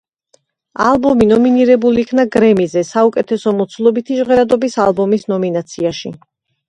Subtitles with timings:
[0.85, 6.15] ალბომი ნომინირებული იქნა გრემიზე, საუკეთესო მოცულობითი ჟღერადობის ალბომის ნომინაციაში.